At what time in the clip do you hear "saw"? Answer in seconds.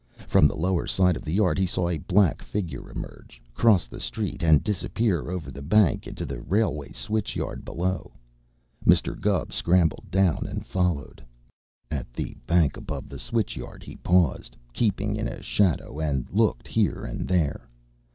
1.67-1.87